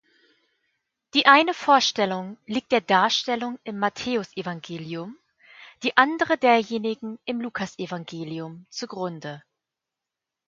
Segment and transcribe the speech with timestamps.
[1.13, 5.15] Die eine Vorstellung liegt der Darstellung im Matthäusevangelium,
[5.83, 9.43] die andere derjenigen im Lukasevangelium zugrunde.